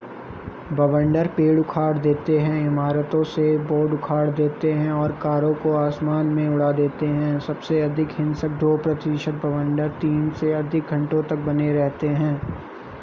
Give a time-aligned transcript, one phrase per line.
[0.71, 6.27] बवंडर पेड़ उखाड़ देते हैं इमारतों से बोर्ड उखाड़ देते हैं और कारों को आसमान
[6.29, 11.45] में उड़ा देते हैं सबसे अधिक हिंसक दो प्रतिशत बवंडर तीन से अधिक घंटों तक
[11.45, 12.35] बने रहते हैं